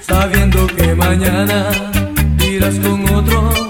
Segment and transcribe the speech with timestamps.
[0.00, 1.70] sabiendo que mañana
[2.40, 3.67] irás con otro.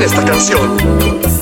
[0.00, 1.35] esta canción.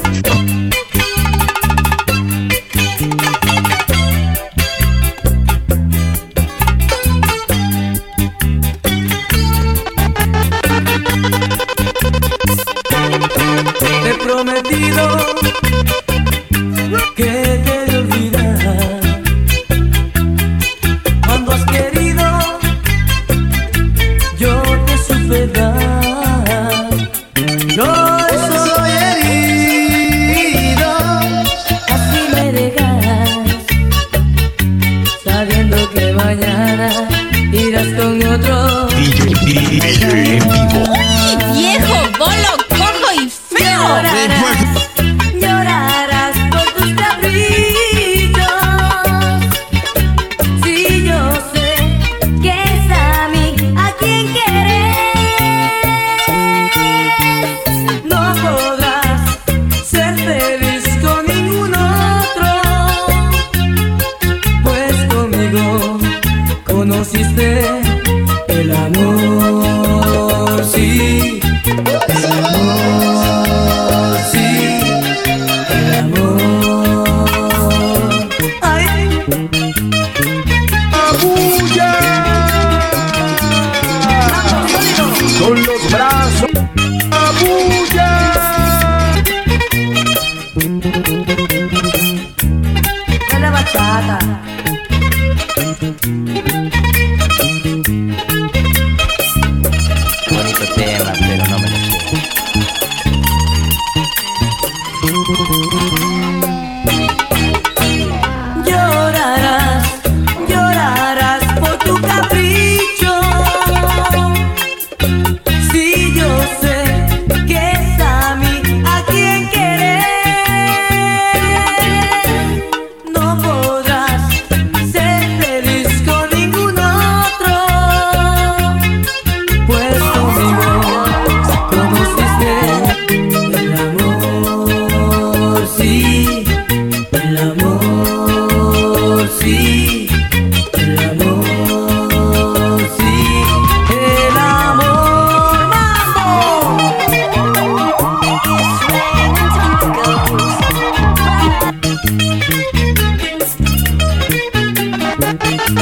[105.27, 106.14] Música